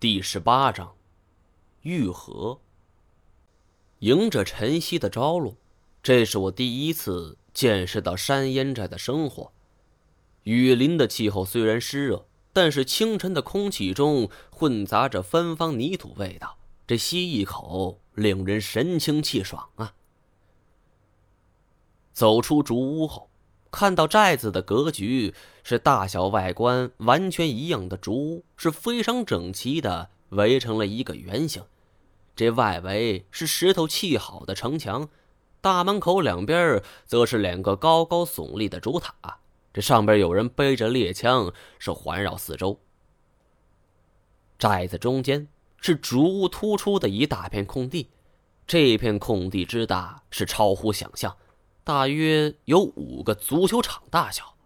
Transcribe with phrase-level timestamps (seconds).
[0.00, 0.94] 第十八章，
[1.82, 2.60] 愈合。
[3.98, 5.56] 迎着晨曦的朝露，
[6.04, 9.50] 这是我第一次见识到山烟寨的生活。
[10.44, 16.56] 雨林的气候虽然湿热，但是清晨的空气中混杂着芬芳泥土味道，
[16.86, 19.94] 这吸一口，令人神清气爽啊！
[22.12, 23.27] 走出竹屋后。
[23.70, 31.62] 看到寨子的格局是大小外观完全一样的竹屋，是非常整齐的围成了一个圆形。
[32.34, 35.08] 这外围是石头砌好的城墙，
[35.60, 39.14] 大门口两边则是两个高高耸立的竹塔。
[39.72, 42.80] 这上边有人背着猎枪，是环绕四周。
[44.58, 45.46] 寨子中间
[45.80, 48.08] 是竹屋突出的一大片空地，
[48.66, 51.36] 这片空地之大是超乎想象。
[51.88, 54.56] 大约有五个足球场大小，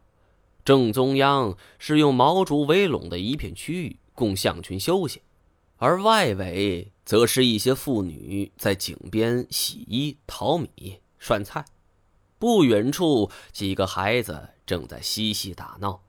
[0.65, 5.23] 正中央是用毛竹围拢的一片区域，供象群休息，
[5.77, 11.65] 而外围则是一些妇女在井边洗衣、淘米、涮菜。
[12.41, 16.03] 不远处，几个孩子正在嬉戏打闹，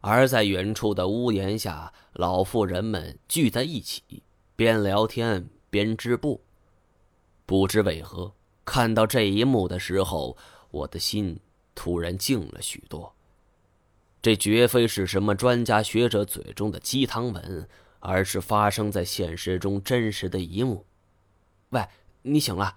[0.00, 4.22] 而在远处的屋檐下，老妇人们聚在一起，
[4.56, 6.40] 边聊天边织布。
[7.44, 8.32] 不知为何。
[8.64, 10.36] 看到这一幕的时候，
[10.70, 11.40] 我的心
[11.74, 13.14] 突然静了许多。
[14.20, 20.86] 这绝非是什么专家学者嘴中的鸡汤文，而是发生在现实中真实的一幕。
[21.70, 21.84] 喂，
[22.22, 22.76] 你醒了？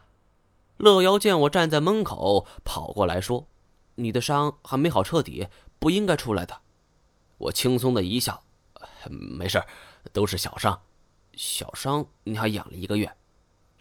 [0.78, 3.48] 乐瑶见我站在门口，跑过来说
[3.96, 6.62] ：“你的伤还没好彻底，不应该出来的。”
[7.38, 8.44] 我轻松的一笑
[9.08, 9.64] ：“没事，
[10.12, 10.82] 都是小伤。
[11.34, 13.16] 小伤你还养了一个月。”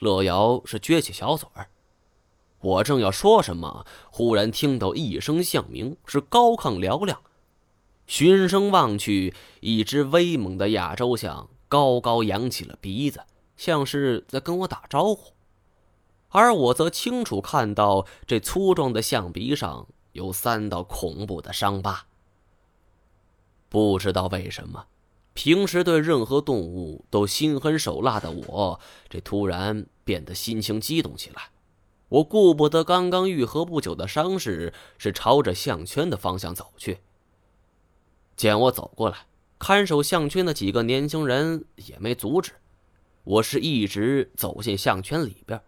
[0.00, 1.70] 乐瑶是撅起小嘴儿。
[2.64, 7.20] 我正要说什么，忽然听到一声象鸣，是高亢嘹亮。
[8.06, 13.20] 循声望去，一只威猛的亚洲象高高扬起了鼻子，
[13.58, 15.34] 像是在跟我打招呼。
[16.30, 22.06] 而我则清楚看到，这粗壮的象鼻上有三道恐怖的伤疤。
[23.68, 24.86] 不知道为什么，
[25.34, 28.80] 平时对任何动物都心狠手辣的我，
[29.10, 31.50] 这突然变得心情激动起来。
[32.14, 36.98] 我顾不得刚刚愈合不久的伤势，是朝着项圈的方向走去。
[38.36, 39.26] 见我走过来，
[39.58, 42.52] 看守项圈的几个年轻人也没阻止，
[43.24, 45.60] 我是一直走进项圈里边。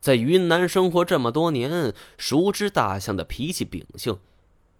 [0.00, 4.18] 在云南生活这么多年，熟知大象的脾气秉性。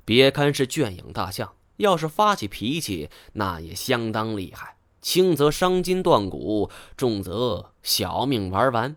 [0.06, 8.97] 别看是圈养大象，要是发起脾气，那也相当厉害，轻则伤筋断骨，重则小命玩完。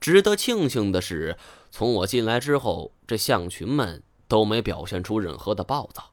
[0.00, 1.36] 值得庆幸的是，
[1.70, 6.12] 从我进来之后，这象群们都没表现出任何的暴躁。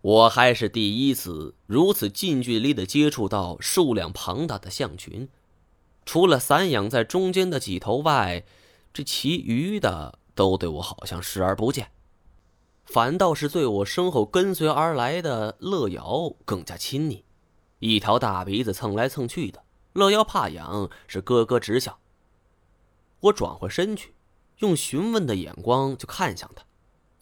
[0.00, 5.28] 我还是第一次如此近距离的接触到数量庞大的象群，
[6.04, 8.44] 除了散养在中间的几头外，
[8.92, 11.90] 这其余的都对我好像视而不见，
[12.84, 17.24] 反倒是对我身后跟随而来的乐瑶更加亲昵，
[17.80, 19.63] 一条大鼻子蹭来蹭去的。
[19.94, 21.98] 乐瑶怕痒，是咯咯直笑。
[23.20, 24.14] 我转回身去，
[24.58, 26.64] 用询问的眼光就看向他。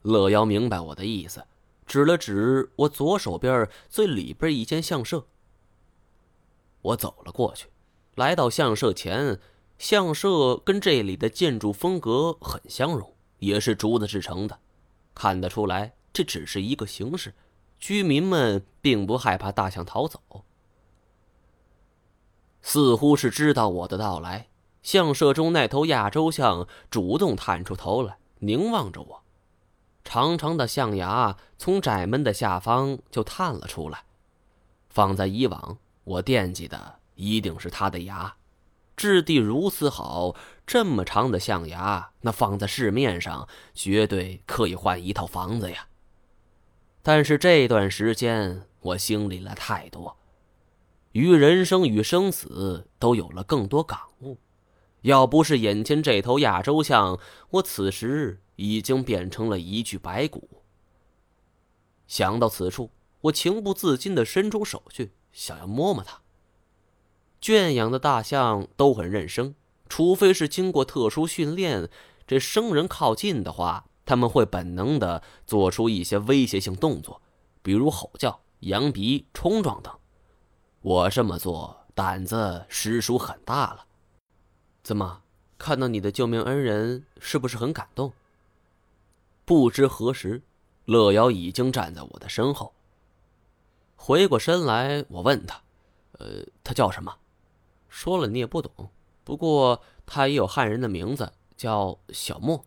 [0.02, 1.46] 乐瑶明白我的意思，
[1.86, 5.26] 指了指我左手边最里边一间相舍。
[6.80, 7.68] 我走了过去，
[8.16, 9.38] 来到相舍前。
[9.78, 14.60] 相舍跟这里的建筑风格很相融，也是竹子制成的。
[15.12, 17.34] 看得出来，这只是一个形式，
[17.80, 20.41] 居民们并不害怕大象逃走。
[22.62, 24.48] 似乎是知道我的到来，
[24.82, 29.22] 象舍中那头亚洲象主动探出头来，凝望着我。
[30.04, 34.04] 长长的象牙从窄门的下方就探了出来。
[34.88, 38.34] 放在以往，我惦记的一定是它的牙，
[38.96, 40.34] 质地如此好，
[40.66, 45.86] 这么长的象牙，那放在市面上绝对可以换一套房子呀。
[47.02, 50.16] 但是这段时间，我经历了太多。
[51.12, 54.38] 于人生与生死都有了更多感悟，
[55.02, 57.18] 要不是眼前这头亚洲象，
[57.50, 60.48] 我此时已经变成了一具白骨。
[62.06, 62.90] 想到此处，
[63.22, 66.20] 我情不自禁地伸出手去，想要摸摸它。
[67.40, 69.54] 圈养的大象都很认生，
[69.88, 71.90] 除非是经过特殊训练，
[72.26, 77.20] 这生人靠近的话，他们会本能地做出一些威胁性动作，
[77.62, 79.92] 比如吼叫、扬鼻、冲撞等。
[80.82, 83.86] 我这么做胆子实属很大了，
[84.82, 85.22] 怎么
[85.56, 88.12] 看到你的救命恩人是不是很感动？
[89.44, 90.42] 不知何时，
[90.84, 92.72] 乐瑶已经站在我的身后。
[93.94, 95.62] 回过身来，我问他
[96.18, 97.16] ：“呃，他叫什么？”
[97.88, 98.90] 说了你也不懂。
[99.22, 102.64] 不过他也有汉人的名字，叫小莫。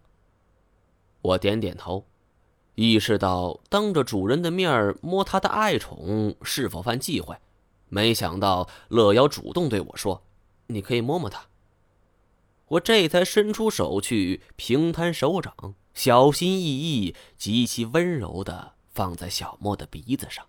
[1.21, 2.05] 我点点头，
[2.75, 7.35] 意识到当着主人的面摸他的爱宠是否犯忌讳。
[7.95, 10.21] 没想到乐瑶主动对我说
[10.67, 11.45] ：“你可以摸摸他。”
[12.67, 20.45] 我这才伸出手去，平摊手掌，小心翼翼、极其温柔的放在小莫的鼻子上。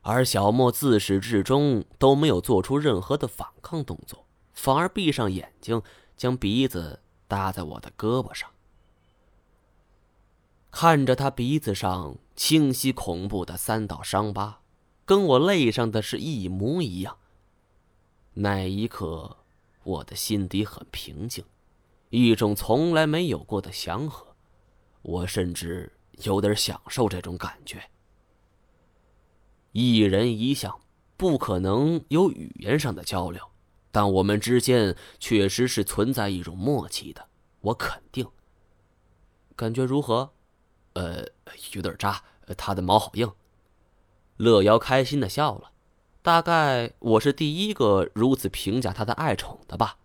[0.00, 4.24] 而小莫自始至终都没有做出任何的反抗动作，
[4.54, 5.82] 反而闭上眼睛，
[6.16, 8.48] 将鼻子搭在我的胳膊上，
[10.70, 14.60] 看着他鼻子上清晰恐怖的三道伤疤。
[15.04, 17.18] 跟我泪上的是一模一样。
[18.34, 19.36] 那一刻，
[19.84, 21.44] 我的心底很平静，
[22.10, 24.34] 一种从来没有过的祥和，
[25.02, 25.92] 我甚至
[26.24, 27.90] 有点享受这种感觉。
[29.72, 30.80] 一人一相，
[31.16, 33.50] 不可能有语言上的交流，
[33.90, 37.28] 但我们之间确实是存在一种默契的，
[37.60, 38.26] 我肯定。
[39.54, 40.32] 感觉如何？
[40.94, 41.24] 呃，
[41.72, 42.22] 有点扎，
[42.56, 43.30] 它的毛好硬。
[44.36, 45.70] 乐瑶开心的笑了，
[46.20, 49.98] 大概我是第一个如此评价他的爱宠的吧。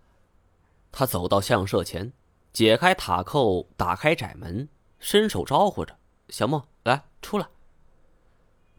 [0.91, 2.13] 他走到相舍前，
[2.53, 5.97] 解开塔扣，打开窄门，伸手招呼着
[6.29, 7.47] 小莫：“来，出来。”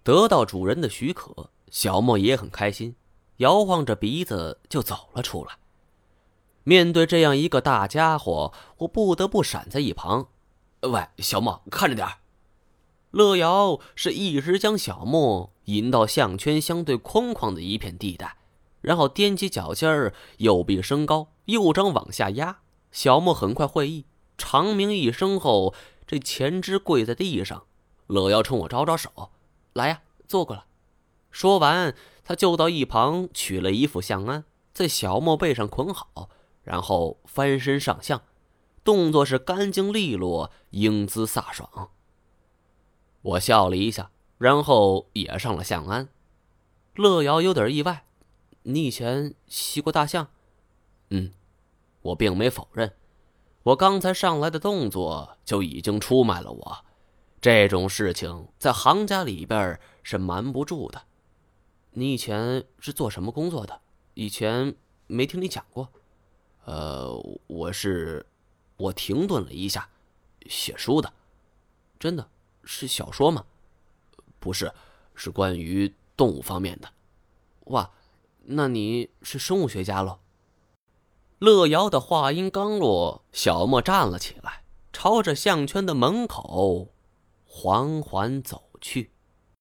[0.04, 2.94] 得到主人的许可，小莫也很开心，
[3.38, 5.58] 摇晃着鼻子就走了出来。
[6.62, 10.28] 面对这样一个大家伙，我不得不闪在一旁
[10.82, 12.18] ：“喂，小莫，看着点儿。”
[13.10, 18.36] 乐瑶是一直将小莫引到项圈相对空旷的一片地带，
[18.80, 22.58] 然后踮起脚尖儿，右臂升高，右掌往下压。
[22.92, 24.04] 小莫很快会意，
[24.38, 25.74] 长鸣一声后，
[26.06, 27.64] 这前肢跪在地上。
[28.06, 29.30] 乐瑶冲我招招手
[29.74, 30.64] ：“来呀，坐过来。”
[31.30, 36.28] 说完，他就到一旁取了一副相鞍，在小莫背上捆好，
[36.62, 38.22] 然后翻身上相，
[38.82, 41.90] 动作是干净利落，英姿飒爽。
[43.22, 46.08] 我笑了一下，然后也上了象鞍。
[46.94, 48.04] 乐瑶有点意外
[48.64, 50.28] ：“你以前骑过大象
[51.10, 51.32] ？”“嗯。”
[52.02, 52.94] 我并没否认。
[53.62, 56.84] 我刚才上来的动作就已经出卖了我。
[57.42, 61.02] 这种事情在行家里边是瞒不住的。
[61.90, 63.82] 你以前是做什么工作的？
[64.14, 64.74] 以前
[65.06, 65.90] 没听你讲过。
[66.64, 67.14] 呃，
[67.46, 68.24] 我是……
[68.78, 69.90] 我停顿了一下，
[70.46, 71.12] 写书的。
[71.98, 72.26] 真的。
[72.64, 73.44] 是小说吗？
[74.38, 74.72] 不是，
[75.14, 76.88] 是关于动物方面的。
[77.66, 77.90] 哇，
[78.42, 80.20] 那你是生物学家喽？
[81.38, 86.92] 乐瑶的话音刚落，小莫站了起来，朝着项圈的门口
[87.46, 89.12] 缓缓走去。